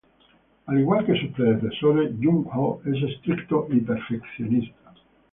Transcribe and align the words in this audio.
Al 0.65 0.79
igual 0.79 1.05
que 1.05 1.13
sus 1.15 1.29
predecesores, 1.29 2.13
Jung 2.19 2.47
Ho 2.55 2.81
es 2.85 3.03
estricto 3.03 3.67
y 3.69 3.81
perfeccionista. 3.81 4.93